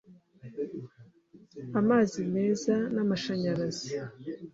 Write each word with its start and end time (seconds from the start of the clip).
amazi 1.79 2.19
meza 2.35 2.75
n’amashanyarazi, 2.93 3.89